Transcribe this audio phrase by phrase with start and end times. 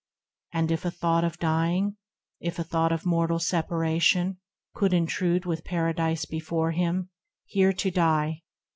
[0.51, 1.95] And, if a thought of dying,
[2.39, 4.39] if a thought Of mortal separation,
[4.73, 7.11] could intrude With paradise before him,
[7.45, 8.41] here to die